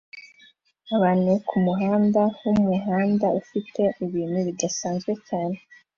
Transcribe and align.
Abantu 0.95 1.31
kumuhanda 1.47 2.21
wumuhanda 2.43 3.27
ufite 3.39 3.81
ibintu 4.05 4.37
bidasanzwe 4.47 5.11
cyane 5.27 5.57